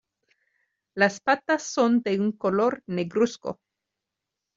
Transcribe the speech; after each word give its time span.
Las 0.95 1.19
patas 1.19 1.61
son 1.61 2.01
de 2.01 2.19
un 2.19 2.31
color 2.31 2.81
negruzco. 2.87 3.59